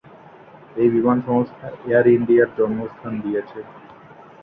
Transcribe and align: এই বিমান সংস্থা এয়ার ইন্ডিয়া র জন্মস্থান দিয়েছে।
এই 0.75 0.89
বিমান 0.95 1.17
সংস্থা 1.27 1.67
এয়ার 1.87 2.05
ইন্ডিয়া 2.09 2.43
র 2.47 2.51
জন্মস্থান 2.57 3.13
দিয়েছে। 3.23 3.59